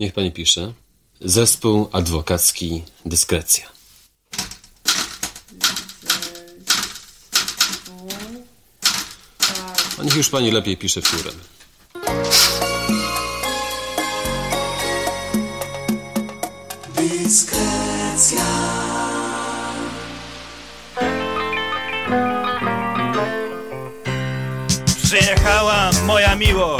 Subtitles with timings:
[0.00, 0.72] Niech pani pisze.
[1.20, 3.66] Zespół adwokacki Dyskrecja.
[9.98, 11.34] A niech już pani lepiej pisze wtórem.
[25.02, 26.77] Przyjechała moja miłość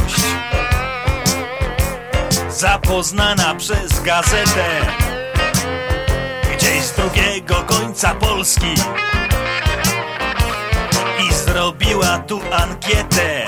[2.88, 4.66] Zapoznana przez gazetę.
[6.56, 8.74] Gdzieś z drugiego końca Polski.
[11.28, 13.44] I zrobiła tu ankietę.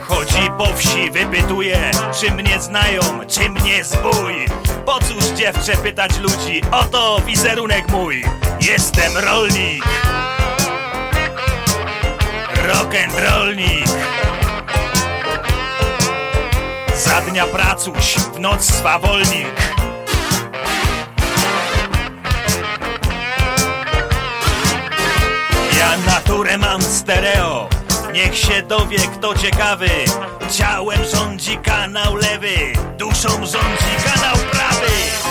[0.00, 1.90] Chodzi po wsi, wypytuje
[2.20, 4.46] Czy mnie znają, czy mnie zbój.
[4.86, 6.62] Po cóż dziewczę pytać ludzi?
[6.70, 8.24] Oto wizerunek mój.
[8.60, 9.84] Jestem rolnik.
[12.66, 14.19] Rock'n'rollnik
[17.10, 19.74] Za dnia pracuś, w noc swawolnik
[25.78, 27.68] Ja naturę mam stereo
[28.12, 29.90] Niech się dowie kto ciekawy.
[30.50, 32.56] Ciałem rządzi kanał lewy
[32.98, 35.29] Duszą rządzi kanał prawy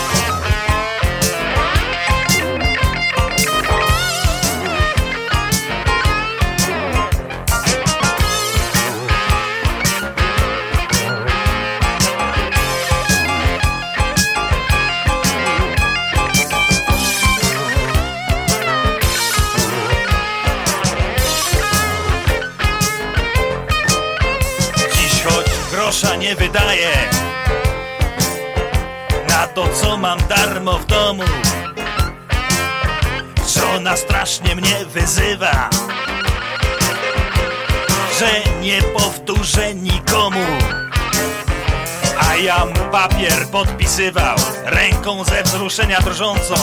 [43.65, 46.55] podpisywał Ręką ze wzruszenia drżącą.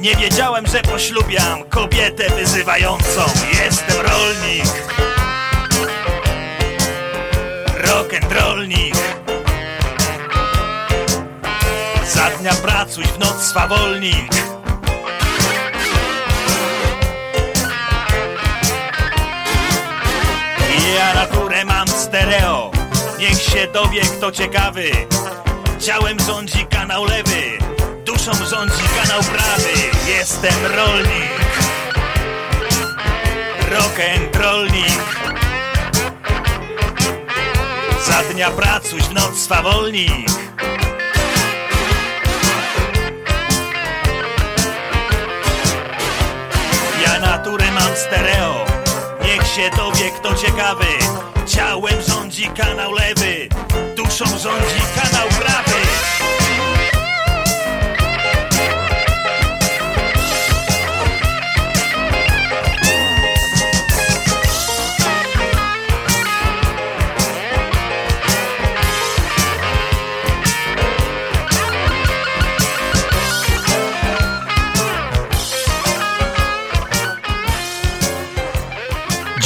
[0.00, 3.20] Nie wiedziałem, że poślubiam kobietę wyzywającą.
[3.64, 4.64] Jestem rolnik.
[7.84, 8.96] Rock'n'rollnik
[12.14, 14.32] Za dnia pracuj, w noc swawolnik
[20.96, 22.70] Ja naturę mam stereo.
[23.18, 24.90] Niech się dowie kto ciekawy
[25.80, 27.58] Ciałem rządzi kanał lewy
[28.04, 29.72] Duszą rządzi kanał prawy.
[30.08, 31.38] Jestem rolnik
[33.70, 35.00] Rock'n'rollnik
[38.06, 40.30] za dnia pracuś, w noc swawolnik.
[47.04, 48.64] Ja naturę mam stereo
[49.24, 50.86] Niech się dowie kto ciekawy.
[51.46, 53.48] Ciałem rządzi kanał lewy
[53.96, 55.28] Duszą rządzi kanał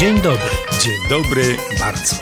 [0.02, 0.71] Dzień dobry.
[0.82, 2.16] Dzień dobry, bardzo.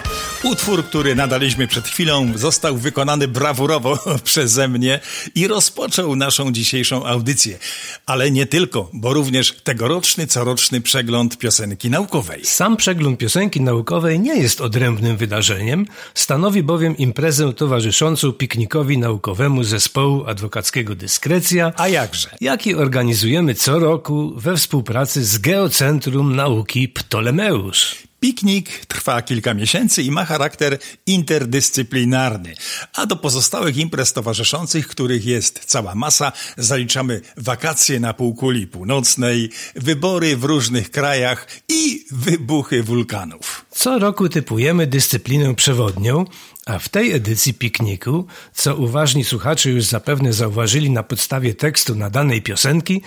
[0.44, 5.00] Utwór, który nadaliśmy przed chwilą, został wykonany brawurowo przeze mnie
[5.34, 7.58] i rozpoczął naszą dzisiejszą audycję.
[8.06, 12.44] Ale nie tylko, bo również tegoroczny, coroczny przegląd piosenki naukowej.
[12.44, 20.24] Sam przegląd piosenki naukowej nie jest odrębnym wydarzeniem, stanowi bowiem imprezę towarzyszącą piknikowi naukowemu zespołu
[20.26, 22.28] adwokackiego Dyskrecja, A jakże?
[22.40, 28.09] jaki organizujemy co roku we współpracy z Geocentrum Nauki Ptolemeusz.
[28.20, 32.54] Piknik trwa kilka miesięcy i ma charakter interdyscyplinarny,
[32.94, 40.36] a do pozostałych imprez towarzyszących, których jest cała masa, zaliczamy wakacje na półkuli północnej, wybory
[40.36, 43.64] w różnych krajach i wybuchy wulkanów.
[43.70, 46.24] Co roku typujemy dyscyplinę przewodnią,
[46.66, 52.42] a w tej edycji pikniku, co uważni słuchacze już zapewne zauważyli na podstawie tekstu nadanej
[52.42, 53.02] piosenki,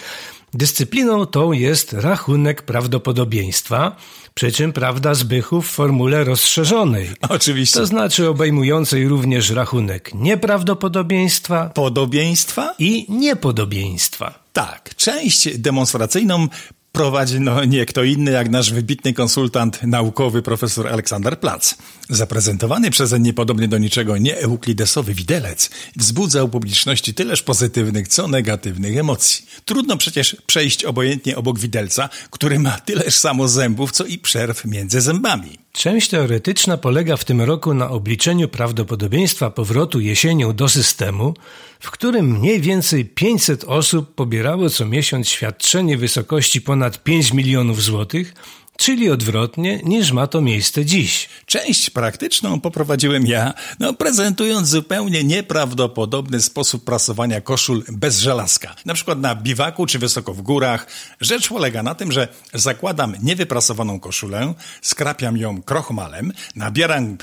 [0.53, 3.95] dyscypliną tą jest rachunek prawdopodobieństwa,
[4.33, 7.09] przy czym prawda zbychu w formule rozszerzonej.
[7.29, 7.79] Oczywiście.
[7.79, 12.75] To znaczy obejmującej również rachunek nieprawdopodobieństwa Podobieństwa?
[12.79, 14.44] i niepodobieństwa.
[14.53, 16.47] Tak, część demonstracyjną
[16.95, 21.75] prowadzi no nie kto inny jak nasz wybitny konsultant naukowy profesor Aleksander Plac.
[22.09, 29.45] Zaprezentowany przeze niepodobny do niczego nieeuklidesowy widelec wzbudza u publiczności tyleż pozytywnych, co negatywnych emocji.
[29.65, 35.01] Trudno przecież przejść obojętnie obok widelca, który ma tyleż samo zębów, co i przerw między
[35.01, 35.62] zębami.
[35.77, 41.33] Część teoretyczna polega w tym roku na obliczeniu prawdopodobieństwa powrotu jesienią do systemu,
[41.79, 48.33] w którym mniej więcej 500 osób pobierało co miesiąc świadczenie wysokości ponad 5 milionów złotych,
[48.77, 51.29] czyli odwrotnie niż ma to miejsce dziś.
[51.45, 58.75] Część praktyczną poprowadziłem ja, no prezentując zupełnie nieprawdopodobny sposób prasowania koszul bez żelazka.
[58.85, 60.87] Na przykład na biwaku czy wysoko w górach.
[61.21, 67.17] Rzecz polega na tym, że zakładam niewyprasowaną koszulę, skrapiam ją krochmalem, nabieram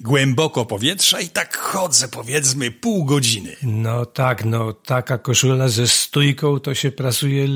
[0.00, 3.56] głęboko powietrza i tak chodzę powiedzmy pół godziny.
[3.62, 7.48] No tak, no taka koszula ze stójką to się prasuje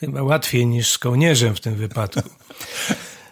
[0.00, 2.30] chyba łatwiej niż z kołnierzem w tym wypadku.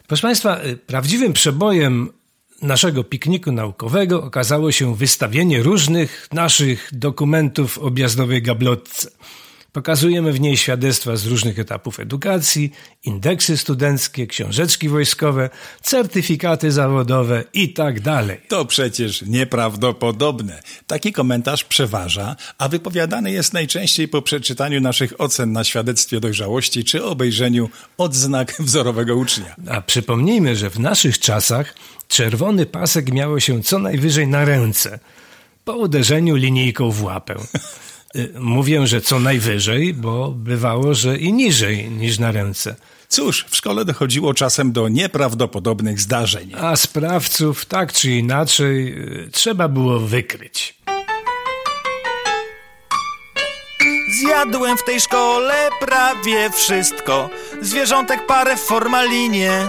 [0.07, 2.13] Proszę Państwa, y, prawdziwym przebojem
[2.63, 9.11] naszego pikniku naukowego okazało się wystawienie różnych naszych dokumentów w objazdowej gablotce.
[9.75, 12.73] Pokazujemy w niej świadectwa z różnych etapów edukacji,
[13.05, 15.51] indeksy studenckie, książeczki wojskowe,
[15.83, 18.41] certyfikaty zawodowe i tak dalej.
[18.49, 20.63] To przecież nieprawdopodobne.
[20.87, 27.05] Taki komentarz przeważa, a wypowiadany jest najczęściej po przeczytaniu naszych ocen na świadectwie dojrzałości czy
[27.05, 29.57] obejrzeniu odznak wzorowego ucznia.
[29.71, 31.75] A przypomnijmy, że w naszych czasach
[32.09, 34.99] czerwony pasek miało się co najwyżej na ręce,
[35.65, 37.35] po uderzeniu linijką w łapę.
[38.17, 42.77] Y, Mówię, że co najwyżej, bo bywało, że i niżej niż na ręce.
[43.09, 46.53] Cóż, w szkole dochodziło czasem do nieprawdopodobnych zdarzeń.
[46.61, 50.75] A sprawców tak czy inaczej y, trzeba było wykryć.
[54.21, 57.31] Zjadłem w tej szkole prawie wszystko.
[57.61, 59.67] Zwierzątek parę w formalinie.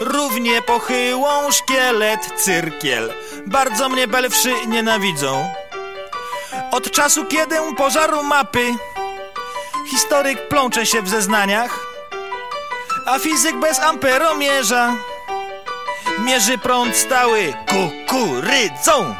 [0.00, 3.12] Równie pochyłą szkielet, cyrkiel.
[3.46, 5.48] Bardzo mnie belwszy nienawidzą.
[6.70, 8.74] Od czasu, kiedy pożaru mapy,
[9.90, 11.80] historyk plącze się w zeznaniach,
[13.06, 14.92] a fizyk bez amperomierza
[16.18, 19.14] mierzy prąd stały kukurydzą.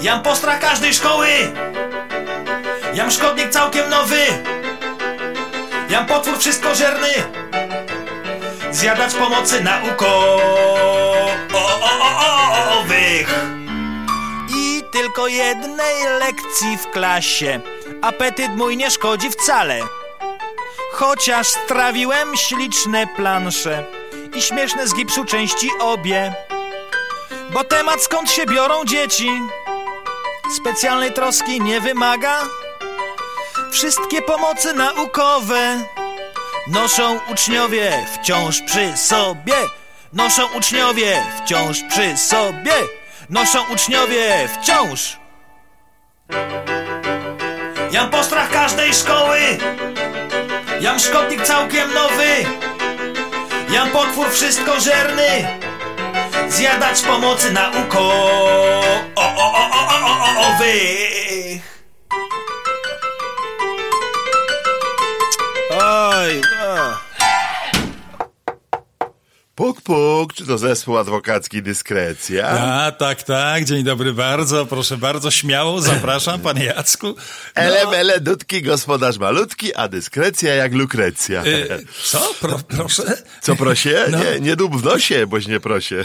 [0.00, 1.28] Jam postrach każdej szkoły
[2.94, 4.20] Jam szkodnik całkiem nowy
[5.90, 7.08] Jam potwór wszystkożerny
[8.70, 10.68] Zjadać pomocy naukowych
[15.02, 17.60] tylko jednej lekcji w klasie
[18.02, 19.80] Apetyt mój nie szkodzi wcale
[20.92, 23.84] Chociaż strawiłem śliczne plansze
[24.34, 26.34] I śmieszne z gipsu części obie
[27.50, 29.30] Bo temat skąd się biorą dzieci
[30.56, 32.40] specjalnej troski nie wymaga.
[33.70, 35.78] Wszystkie pomocy naukowe
[36.66, 39.54] noszą uczniowie wciąż przy sobie.
[40.12, 42.72] Noszą uczniowie wciąż przy sobie.
[43.30, 45.16] Noszą uczniowie wciąż.
[47.90, 49.38] Jam postrach każdej szkoły.
[50.80, 52.44] Jam szkodnik całkiem nowy.
[53.70, 55.48] Jam potwór wszystkożerny
[56.48, 57.98] zjadać pomocy naukowych.
[69.58, 72.48] Puk, puk, czy to zespół adwokacki Dyskrecja?
[72.48, 77.06] A, tak, tak, dzień dobry bardzo, proszę bardzo, śmiało, zapraszam, panie Jacku.
[77.06, 81.44] No, Ele, mele, dudki, gospodarz malutki, a dyskrecja jak lukrecja.
[81.46, 83.22] y, co, Pro, proszę?
[83.40, 84.04] Co prosie?
[84.10, 84.18] No.
[84.18, 86.04] Nie, nie dób w nosie, boś nie prosie.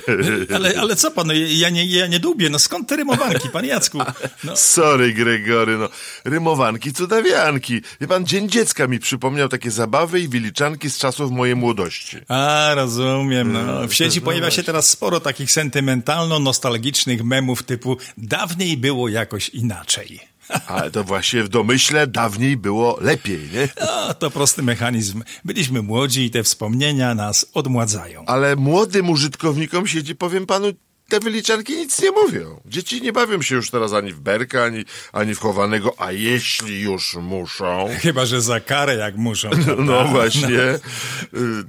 [0.55, 3.97] Ale, ale co pan, ja nie, ja nie dubię, no skąd te rymowanki, panie Jacku?
[4.43, 5.89] No, Sorry, Gregory, no.
[6.25, 7.81] Rymowanki, cudawianki.
[8.01, 12.17] Wie pan, Dzień Dziecka mi przypomniał takie zabawy i wyliczanki z czasów mojej młodości.
[12.27, 13.87] a, rozumiem, no.
[13.87, 20.19] W sieci pojawia się teraz sporo takich sentymentalno-nostalgicznych memów typu dawniej było jakoś inaczej.
[20.67, 23.69] Ale to właśnie w domyśle dawniej było lepiej, nie?
[23.81, 25.23] No, to prosty mechanizm.
[25.45, 28.25] Byliśmy młodzi i te wspomnienia nas odmładzają.
[28.25, 30.67] Ale młodym użytkownikom sieci, powiem panu,
[31.09, 32.61] te wyliczanki nic nie mówią.
[32.65, 36.81] Dzieci nie bawią się już teraz ani w berka, ani, ani w chowanego, a jeśli
[36.81, 39.49] już muszą, Chyba, że za karę jak muszą.
[39.65, 39.75] prawda?
[39.83, 40.79] no właśnie, y,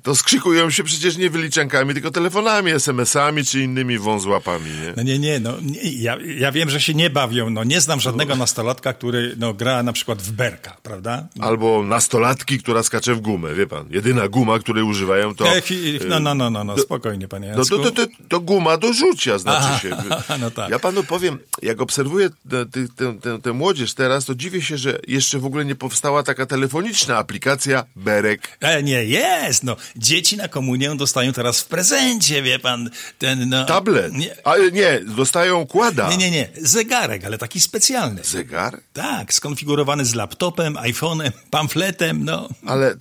[0.02, 4.94] to skrzykują się przecież nie wyliczankami, tylko telefonami, SMS-ami czy innymi wązłapami, nie?
[4.96, 7.50] No nie, nie, no nie, ja, ja wiem, że się nie bawią.
[7.50, 11.26] No nie znam żadnego nastolatka, który no, gra na przykład w berka, prawda?
[11.40, 13.86] Albo nastolatki, która skacze w gumę, wie pan.
[13.90, 15.48] Jedyna guma, której używają to...
[15.48, 15.62] E,
[16.08, 17.78] no, no, no, no, no, spokojnie, panie No Jacku.
[17.78, 19.96] to, to, to, to guma do rzucia, znaczy Aha, się.
[20.40, 20.70] no tak.
[20.70, 22.30] Ja panu powiem, jak obserwuję
[23.42, 27.84] tę- młodzież teraz, to dziwię się, że jeszcze w ogóle nie powstała taka telefoniczna aplikacja
[27.96, 28.58] Berek.
[28.60, 29.76] E, nie, jest, no.
[29.96, 33.64] Dzieci na komunię dostają teraz w prezencie, wie pan, ten, no...
[33.64, 34.12] Tablet.
[34.12, 36.10] Nie, A nie, dostają kłada.
[36.10, 38.24] nie, nie, nie, zegarek, ale taki specjalny.
[38.24, 38.80] Zegar?
[38.92, 42.48] Tak, skonfigurowany z laptopem, iPhone'em, pamfletem, no.
[42.66, 42.94] Ale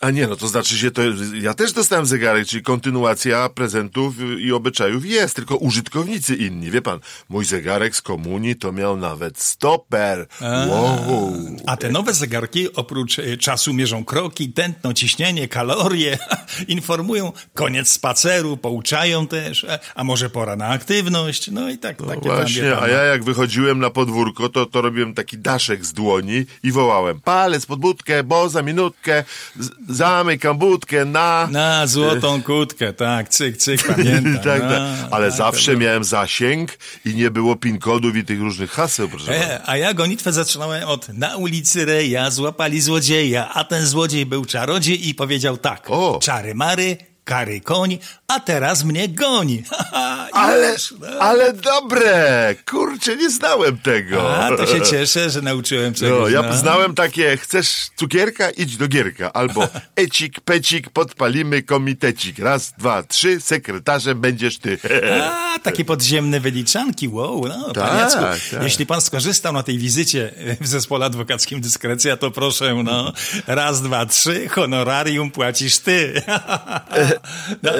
[0.00, 1.02] A nie, no to znaczy się to.
[1.40, 6.70] Ja też dostałem zegarek, czyli kontynuacja prezentów i obyczajów jest, tylko użytkownicy inni.
[6.70, 10.26] Wie pan, mój zegarek z komunii to miał nawet stoper.
[10.40, 11.32] Wow.
[11.66, 16.18] A te nowe zegarki oprócz e, czasu mierzą kroki, tętno, ciśnienie, kalorie,
[16.68, 22.22] informują koniec spaceru, pouczają też, a może pora na aktywność, no i tak, takie tam,
[22.22, 25.92] wie Właśnie, pan, a ja jak wychodziłem na podwórko, to, to robiłem taki daszek z
[25.92, 29.24] dłoni i wołałem palec pod budkę, bo za minutkę
[29.60, 31.48] z- zamykam budkę na...
[31.50, 34.44] Na złotą kutkę, tak, cyk, cyk, pamiętam.
[34.44, 35.08] tak, no, tak.
[35.10, 35.82] Ale tak, zawsze było.
[35.82, 39.36] miałem zasięg i nie było pin-kodów i tych różnych haseł, proszę.
[39.36, 44.44] E, a ja gonitwę zaczynałem od na ulicy Reja złapali złodzieja, a ten złodziej był
[44.44, 45.86] czarodziej i powiedział tak.
[45.90, 46.18] O.
[46.22, 46.96] Czary mary,
[47.30, 49.62] kary koń, a teraz mnie goni.
[50.32, 51.06] Ale, no.
[51.20, 52.54] ale dobre!
[52.70, 54.36] Kurczę, nie znałem tego.
[54.36, 56.20] A, to się cieszę, że nauczyłem czegoś.
[56.20, 56.56] No, ja no.
[56.56, 59.32] znałem takie, chcesz cukierka, idź do gierka.
[59.32, 62.38] Albo ecik, pecik, podpalimy komitecik.
[62.38, 64.78] Raz, dwa, trzy, sekretarzem będziesz ty.
[65.22, 68.62] A, takie podziemne wyliczanki, wow, no, Tak, tak.
[68.62, 73.12] jeśli pan skorzystał na tej wizycie w zespole adwokackim Dyskrecja, to proszę, no,
[73.46, 76.12] raz, dwa, trzy, honorarium płacisz ty.
[77.62, 77.70] No,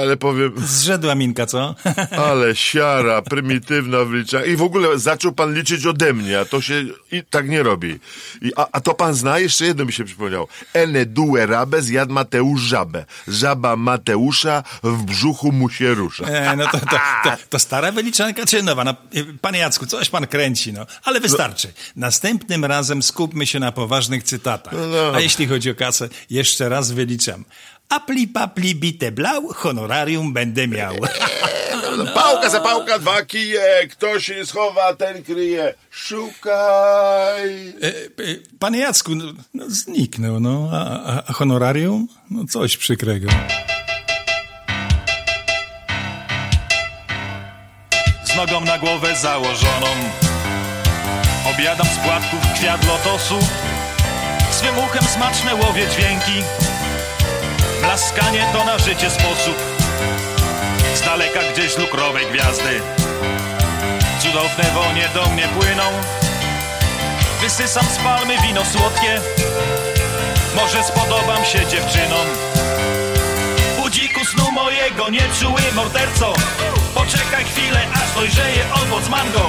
[0.00, 1.74] Ale powiem, zrzedła minka, co?
[2.28, 4.46] ale siara, prymitywna wliczanka.
[4.46, 7.98] I w ogóle zaczął pan liczyć ode mnie, a to się i tak nie robi.
[8.42, 9.38] I, a, a to pan zna?
[9.38, 10.48] Jeszcze jedno mi się przypomniało.
[10.72, 13.04] Ene due rabe zjadł Mateusz żabę.
[13.28, 16.24] Żaba Mateusza w brzuchu mu się rusza.
[16.24, 18.84] E, no to, to, to, to stara wyliczanka czy nowa?
[18.84, 18.94] No,
[19.40, 20.86] panie Jacku, coś pan kręci, no.
[21.02, 21.72] Ale wystarczy.
[21.96, 24.74] Następnym razem skupmy się na poważnych cytatach.
[25.14, 27.44] A jeśli chodzi o kasę, jeszcze raz wyliczam.
[27.94, 30.94] Apli papli bite blau, honorarium będę miał.
[31.98, 33.88] No, Pałka za pałka, dwa kije.
[33.90, 35.74] Kto się schowa, ten kryje.
[35.90, 37.68] Szukaj.
[37.82, 39.24] E, e, Panie Jacku, no,
[39.54, 40.68] no zniknął, no.
[40.72, 42.08] A, a, honorarium?
[42.30, 43.28] No coś przykrego.
[48.24, 49.86] z nogą na głowę założoną.
[51.54, 53.38] Obiadam z płatków kwiat lotosu,
[54.50, 56.63] swym uchem smaczne łowie dźwięki.
[57.84, 59.56] Blaskanie to na życie sposób,
[60.94, 62.80] z daleka gdzieś lukrowe gwiazdy.
[64.18, 65.82] Cudowne wonie do mnie płyną,
[67.40, 69.20] wysysam z palmy wino słodkie.
[70.56, 72.26] Może spodobam się dziewczynom.
[73.76, 76.32] Budziku snu mojego, nieczuły morderco
[76.94, 79.48] Poczekaj chwilę, aż dojrzeje owoc mango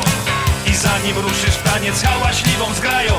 [0.66, 3.14] I zanim ruszysz w taniec hałaśliwą zgrają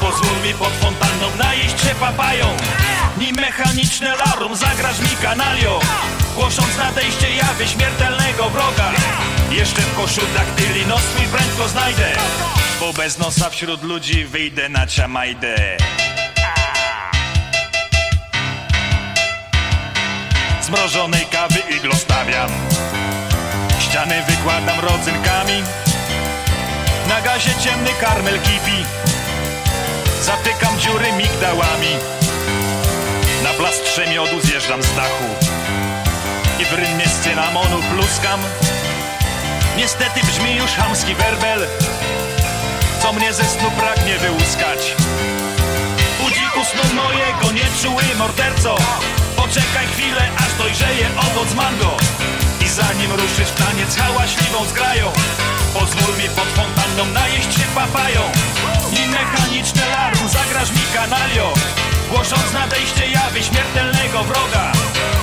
[0.00, 2.46] Pozwól mi pod fontanną najeść się papają.
[3.18, 5.80] Nim mechaniczne larum zagrasz mi kanalio.
[6.34, 8.92] Głosząc nadejście jawy śmiertelnego wroga.
[9.50, 12.12] Jeszcze w koszu daktyli nos prędko znajdę.
[12.80, 15.76] Bo bez nosa wśród ludzi wyjdę na ciamajdę.
[20.62, 22.50] Zmrożonej kawy iglo stawiam.
[23.80, 25.62] Ściany wykładam rodzynkami.
[27.08, 28.84] Na gazie ciemny karmel kipi
[30.22, 31.88] Zatykam dziury migdałami.
[33.42, 35.24] Na plastrze miodu zjeżdżam z dachu.
[36.60, 38.40] I w rynnie z cynamonu pluskam.
[39.76, 41.66] Niestety brzmi już chamski werbel.
[43.02, 44.96] Co mnie ze snu pragnie wyłuskać.
[46.22, 48.76] Budziku snu mojego, nieczuły morderco
[49.42, 51.96] Poczekaj chwilę, aż dojrzeje owoc mango.
[52.64, 55.06] I zanim ruszysz w taniec hałaśliwą zgrają
[55.74, 58.22] Pozwól mi pod fontanną najeść się papają.
[58.92, 61.48] Nim mechaniczne larum zagrasz mi kanalio.
[62.10, 64.72] Głosząc nadejście jawy śmiertelnego wroga.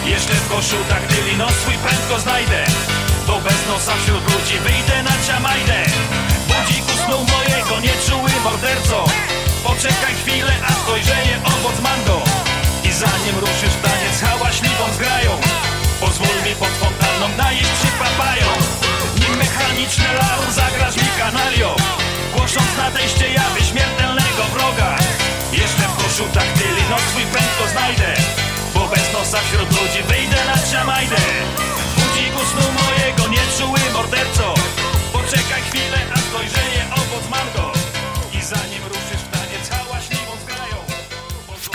[0.06, 2.62] Jeszcze w koszu daktyli nos swój prędko znajdę
[3.28, 5.80] Bo bez nosa wśród ludzi wyjdę na ciamajdę.
[6.48, 9.06] Budziku snu mojego, nieczuły morderco.
[9.64, 12.20] Poczekaj chwilę, aż dojrzeje owoc mango.
[12.59, 12.59] I
[13.00, 15.32] zanim ruszysz w taniec hałaśliwą zgrają.
[16.02, 18.50] Pozwól mi pod fontanną najeść się papają.
[19.20, 21.76] Nim mechaniczne larum zagrasz mi kanalio
[22.34, 24.90] Głosząc nadejście jawy śmiertelnego wroga.
[25.52, 28.12] Jeszcze w koszu daktyli nos swój prędko znajdę.
[28.74, 31.22] Bo bez nosa wśród ludzi wyjdę na ciamajdę
[31.96, 34.54] Budziku snu mojego, nieczuły morderco.
[35.14, 37.24] Poczekaj chwilę, aż dojrzeje owoc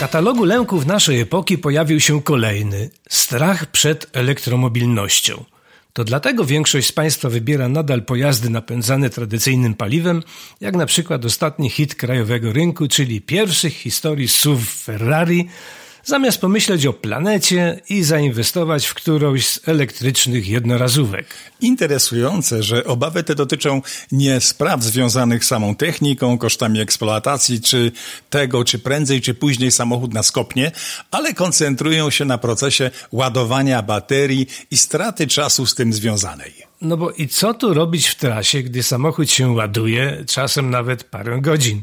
[0.04, 5.44] katalogu lęków naszej epoki pojawił się kolejny strach przed elektromobilnością.
[5.92, 10.22] To dlatego większość z Państwa wybiera nadal pojazdy napędzane tradycyjnym paliwem,
[10.60, 15.48] jak na przykład ostatni hit krajowego rynku, czyli pierwszy w historii SUV Ferrari
[16.04, 21.26] zamiast pomyśleć o planecie i zainwestować w którąś z elektrycznych jednorazówek.
[21.60, 23.82] Interesujące, że obawy te dotyczą
[24.12, 27.92] nie spraw związanych z samą techniką, kosztami eksploatacji, czy
[28.30, 30.72] tego, czy prędzej, czy później samochód nas kopnie,
[31.10, 36.52] ale koncentrują się na procesie ładowania baterii i straty czasu z tym związanej.
[36.80, 41.40] No bo i co tu robić w trasie, gdy samochód się ładuje, czasem nawet parę
[41.40, 41.82] godzin?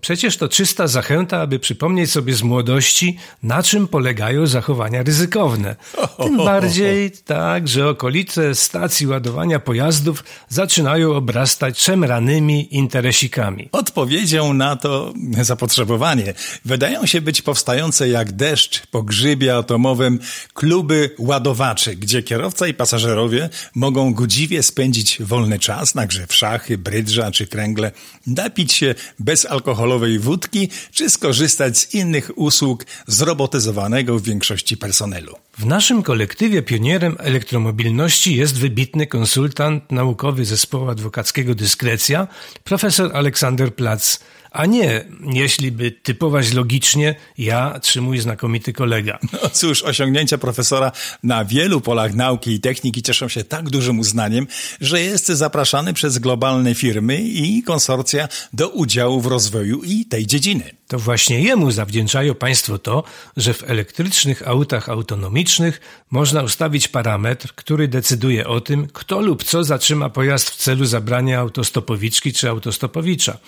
[0.00, 5.76] Przecież to czysta zachęta, aby przypomnieć sobie z młodości, na czym polegają zachowania ryzykowne.
[6.22, 13.68] Tym bardziej tak, że okolice stacji ładowania pojazdów zaczynają obrastać szemranymi interesikami.
[13.72, 20.18] Odpowiedzią na to zapotrzebowanie wydają się być powstające jak deszcz po grzybie atomowym
[20.52, 26.78] kluby ładowaczy, gdzie kierowca i pasażerowie mogą godziwie spędzić wolny czas na grze w szachy,
[26.78, 27.92] brydża czy kręgle,
[28.26, 35.34] napić się bez alkoholu alkoholowej wódki, czy skorzystać z innych usług zrobotyzowanego w większości personelu.
[35.58, 42.28] W naszym kolektywie pionierem elektromobilności jest wybitny konsultant naukowy zespołu adwokackiego Dyskrecja,
[42.64, 44.18] profesor Aleksander Plac
[44.54, 49.18] a nie, jeśli by typować logicznie, ja czy mój znakomity kolega.
[49.32, 50.92] No cóż, osiągnięcia profesora
[51.22, 54.46] na wielu polach nauki i techniki cieszą się tak dużym uznaniem,
[54.80, 60.74] że jest zapraszany przez globalne firmy i konsorcja do udziału w rozwoju i tej dziedziny.
[60.88, 63.04] To właśnie jemu zawdzięczają Państwo to,
[63.36, 69.64] że w elektrycznych autach autonomicznych można ustawić parametr, który decyduje o tym, kto lub co
[69.64, 73.38] zatrzyma pojazd w celu zabrania autostopowiczki czy autostopowicza.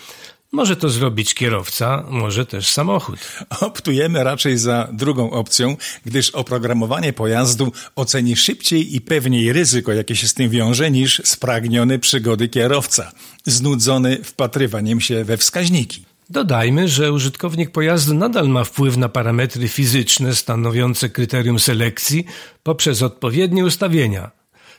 [0.53, 3.19] Może to zrobić kierowca, może też samochód.
[3.61, 10.29] Optujemy raczej za drugą opcją, gdyż oprogramowanie pojazdu oceni szybciej i pewniej ryzyko, jakie się
[10.29, 13.13] z tym wiąże, niż spragniony przygody kierowca,
[13.45, 16.06] znudzony wpatrywaniem się we wskaźniki.
[16.31, 22.25] Dodajmy, że użytkownik pojazdu nadal ma wpływ na parametry fizyczne stanowiące kryterium selekcji
[22.63, 24.31] poprzez odpowiednie ustawienia.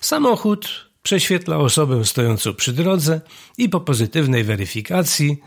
[0.01, 3.22] Samochód prześwietla osobę stojącą przy drodze
[3.58, 5.38] i po pozytywnej weryfikacji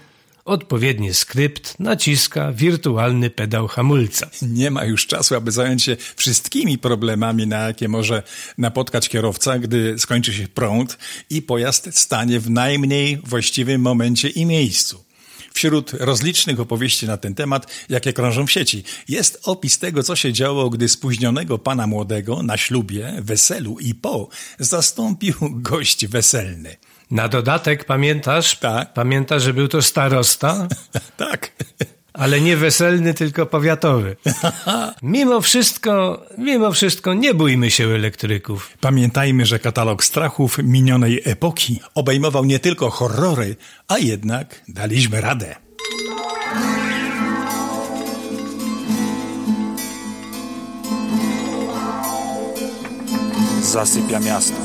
[0.45, 4.30] odpowiedni skrypt naciska wirtualny pedał hamulca.
[4.42, 8.23] Nie ma już czasu, aby zająć się wszystkimi problemami, na jakie może
[8.59, 10.99] napotkać kierowca, gdy skończy się prąd
[11.30, 15.10] i pojazd stanie w najmniej właściwym momencie i miejscu.
[15.54, 20.33] Wśród rozlicznych opowieści na ten temat, jakie krążą w sieci, jest opis tego, co się
[20.33, 25.35] działo, gdy spóźnionego pana młodego na ślubie, weselu i po zastąpił
[25.70, 26.77] gość weselny.
[27.11, 28.57] Na dodatek pamiętasz?
[28.57, 28.92] Tak.
[28.92, 30.68] Pamiętasz, że był to starosta?
[31.16, 31.53] tak.
[32.12, 34.16] Ale nie weselny, tylko powiatowy.
[35.03, 38.77] Mimo wszystko, mimo wszystko nie bójmy się elektryków.
[38.81, 43.57] Pamiętajmy, że katalog strachów minionej epoki obejmował nie tylko horrory,
[43.88, 45.57] a jednak daliśmy radę.
[53.62, 54.57] Zasypia miasto.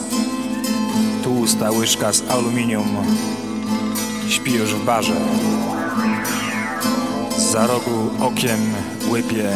[1.23, 3.05] Tłusta łyżka z aluminium.
[4.29, 5.15] Śpi już w barze.
[7.55, 8.73] Za rogu okiem
[9.11, 9.49] łypie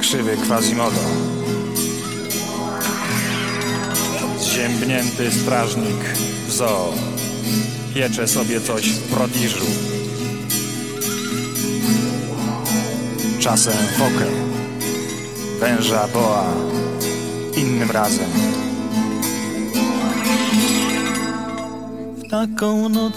[0.00, 1.00] krzywy Quasimodo.
[4.40, 6.04] Zziębnięty strażnik
[6.48, 6.94] w zoo
[7.94, 9.64] piecze sobie coś w prodiżu.
[13.40, 14.26] Czasem fokę,
[15.60, 16.46] węża boa,
[17.56, 18.30] innym razem.
[22.16, 23.16] W taką noc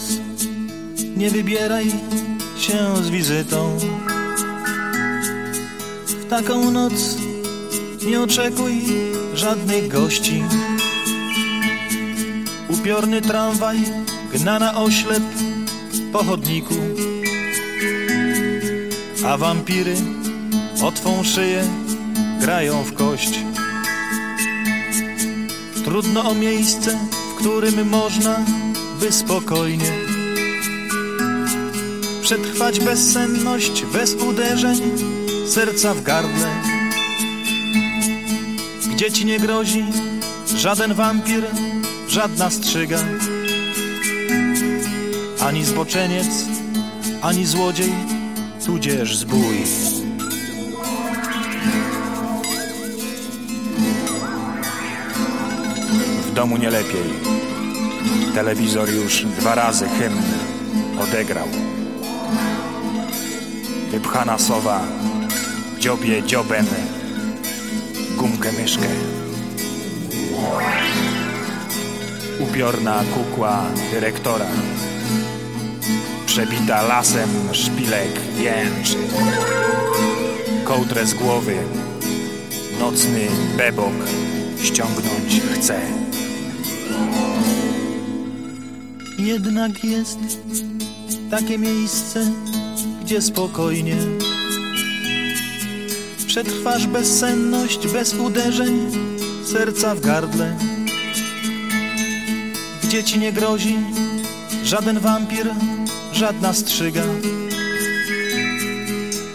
[1.18, 1.92] nie wybieraj
[2.60, 3.78] się z wizytą.
[6.06, 7.18] W taką noc
[8.06, 8.84] nie oczekuj
[9.34, 10.44] żadnych gości.
[12.68, 13.78] Upiorny tramwaj
[14.34, 15.24] gna na oślep
[16.12, 16.76] po chodniku,
[19.26, 19.96] a wampiry
[20.84, 21.64] o twą szyję
[22.40, 23.40] grają w kość.
[25.84, 27.00] Trudno o miejsce,
[27.32, 28.46] w którym można
[29.00, 30.09] by spokojnie
[32.30, 34.80] przetrwać bezsenność bez uderzeń
[35.48, 36.48] serca w gardle.
[38.92, 39.86] Gdzie ci nie grozi
[40.56, 41.44] żaden wampir,
[42.08, 42.98] żadna strzyga,
[45.40, 46.28] ani zboczeniec,
[47.22, 47.94] ani złodziej,
[48.66, 49.64] tudzież zbój.
[56.28, 57.10] W domu nie lepiej.
[58.34, 60.22] Telewizor już dwa razy hymn
[61.00, 61.48] odegrał.
[63.92, 64.82] Wypchana sowa
[65.80, 66.66] dziobie dziobem
[68.18, 68.88] gumkę myszkę.
[72.40, 74.46] Upiorna kukła dyrektora
[76.26, 78.98] przebita lasem szpilek jęczy.
[80.64, 81.58] kołdrę z głowy.
[82.80, 83.94] Nocny bebok
[84.64, 85.82] ściągnąć chce.
[89.18, 90.20] Jednak jest
[91.32, 92.32] takie miejsce,
[93.10, 93.96] gdzie spokojnie
[96.28, 98.92] przetrwasz bezsenność bez uderzeń
[99.46, 100.58] serca w gardle.
[102.84, 103.78] Gdzie ci nie grozi
[104.64, 105.54] żaden wampir,
[106.14, 107.04] żadna strzyga,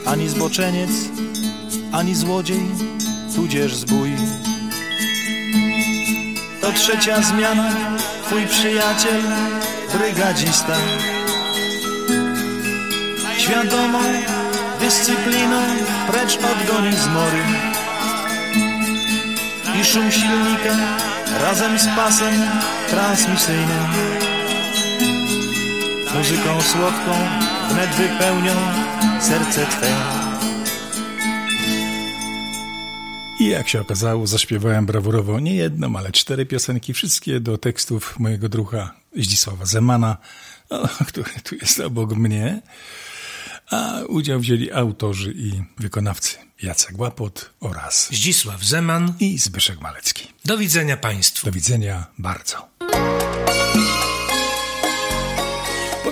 [0.07, 0.91] ani zboczeniec,
[1.93, 2.63] ani złodziej,
[3.35, 4.11] tudzież zbój.
[6.61, 9.23] To trzecia zmiana, twój przyjaciel,
[9.99, 10.77] brygadzista.
[13.45, 13.99] Świadomą
[14.81, 15.61] dyscypliną
[16.11, 17.43] precz odgoni zmory.
[19.81, 20.77] I szum silnika
[21.41, 22.35] razem z pasem
[22.91, 23.85] transmisyjnym.
[26.15, 27.13] Muzyką słodką
[27.71, 28.53] wnet wypełnią
[29.21, 29.97] serce Twe.
[33.41, 38.49] I jak się okazało, zaśpiewałem brawurowo nie jedną, ale cztery piosenki, wszystkie do tekstów mojego
[38.49, 40.17] druha Zdzisława Zemana,
[41.09, 42.63] który tu jest obok mnie.
[43.71, 49.15] A udział wzięli autorzy i wykonawcy Jacek Łapot oraz Zdzisław Zeman.
[49.21, 50.29] i Zbyszek Malecki.
[50.45, 51.47] Do widzenia Państwu.
[51.47, 52.69] Do widzenia bardzo.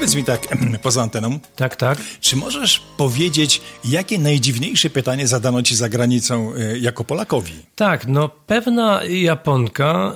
[0.03, 0.49] Powiedz mi tak,
[0.83, 1.99] poza anteną, Tak, tak.
[2.21, 7.53] czy możesz powiedzieć, jakie najdziwniejsze pytanie zadano ci za granicą e, jako Polakowi?
[7.77, 10.13] Tak, no pewna Japonka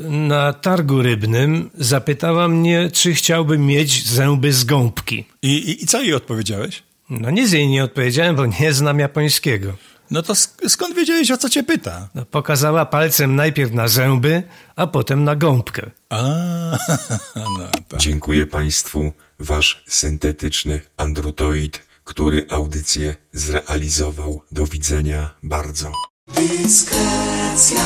[0.00, 5.24] yy, na targu rybnym zapytała mnie, czy chciałbym mieć zęby z gąbki.
[5.42, 6.82] I, i, i co jej odpowiedziałeś?
[7.10, 9.72] No nic jej nie odpowiedziałem, bo nie znam japońskiego.
[10.10, 12.08] No to sk- skąd wiedziałeś, o co cię pyta?
[12.14, 14.42] No, pokazała palcem najpierw na zęby,
[14.76, 15.90] a potem na gąbkę.
[16.10, 16.22] A,
[17.36, 18.00] no tak.
[18.00, 24.42] Dziękuję Państwu, Wasz syntetyczny androtoid, który audycję zrealizował.
[24.52, 25.92] Do widzenia bardzo.
[26.34, 27.84] Dyskrecja.